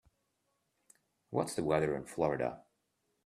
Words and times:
What's 1.29 1.53
the 1.53 1.63
weather 1.63 1.95
in 1.95 2.05
Florida? 2.05 2.63